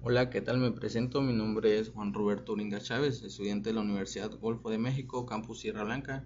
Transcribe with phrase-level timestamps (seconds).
[0.00, 0.58] Hola, ¿qué tal?
[0.58, 1.20] Me presento.
[1.22, 5.58] Mi nombre es Juan Roberto Uringa Chávez, estudiante de la Universidad Golfo de México, Campus
[5.58, 6.24] Sierra Blanca,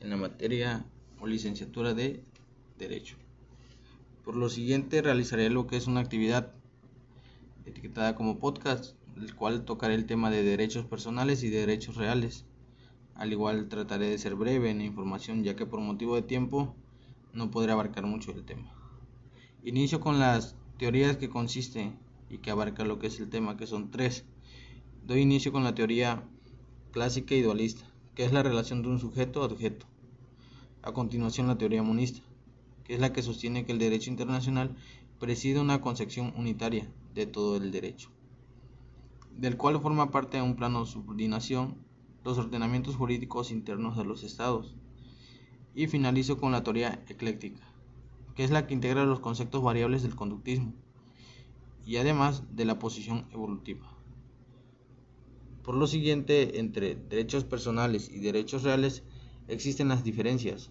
[0.00, 0.86] en la materia
[1.20, 2.24] o licenciatura de
[2.78, 3.18] Derecho.
[4.24, 6.54] Por lo siguiente, realizaré lo que es una actividad
[7.66, 12.46] etiquetada como podcast, el cual tocaré el tema de derechos personales y derechos reales.
[13.16, 16.74] Al igual trataré de ser breve en la información, ya que por motivo de tiempo
[17.34, 18.72] no podré abarcar mucho el tema.
[19.62, 22.02] Inicio con las teorías que consisten
[22.34, 24.24] y que abarca lo que es el tema, que son tres.
[25.06, 26.24] Doy inicio con la teoría
[26.90, 27.86] clásica y dualista,
[28.16, 29.86] que es la relación de un sujeto a objeto.
[30.82, 32.22] A continuación la teoría monista,
[32.82, 34.74] que es la que sostiene que el derecho internacional
[35.20, 38.10] preside una concepción unitaria de todo el derecho,
[39.38, 41.76] del cual forma parte de un plano de subordinación
[42.24, 44.74] los ordenamientos jurídicos internos de los estados.
[45.76, 47.62] Y finalizo con la teoría ecléctica,
[48.34, 50.72] que es la que integra los conceptos variables del conductismo,
[51.86, 53.86] y además de la posición evolutiva.
[55.62, 59.02] Por lo siguiente, entre derechos personales y derechos reales
[59.48, 60.70] existen las diferencias,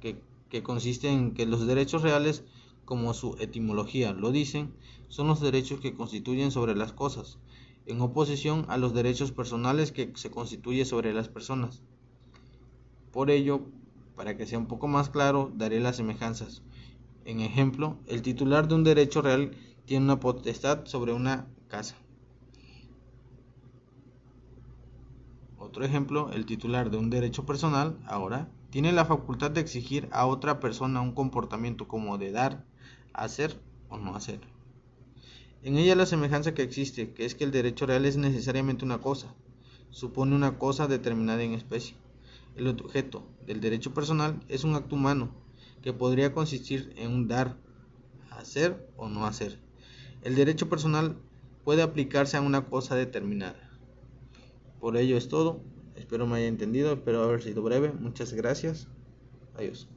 [0.00, 2.44] que, que consisten en que los derechos reales,
[2.84, 4.72] como su etimología lo dicen,
[5.08, 7.38] son los derechos que constituyen sobre las cosas,
[7.86, 11.82] en oposición a los derechos personales que se constituyen sobre las personas.
[13.12, 13.62] Por ello,
[14.16, 16.62] para que sea un poco más claro, daré las semejanzas.
[17.24, 19.52] En ejemplo, el titular de un derecho real
[19.86, 21.96] tiene una potestad sobre una casa.
[25.58, 30.26] Otro ejemplo, el titular de un derecho personal, ahora, tiene la facultad de exigir a
[30.26, 32.64] otra persona un comportamiento como de dar,
[33.12, 34.40] hacer o no hacer.
[35.62, 39.00] En ella la semejanza que existe, que es que el derecho real es necesariamente una
[39.00, 39.34] cosa,
[39.90, 41.94] supone una cosa determinada en especie.
[42.56, 45.30] El objeto del derecho personal es un acto humano,
[45.80, 47.56] que podría consistir en un dar,
[48.30, 49.60] hacer o no hacer.
[50.22, 51.16] El derecho personal
[51.64, 53.70] puede aplicarse a una cosa determinada.
[54.80, 55.60] Por ello es todo.
[55.96, 57.92] Espero me haya entendido, espero haber sido breve.
[57.92, 58.88] Muchas gracias.
[59.56, 59.88] Adiós.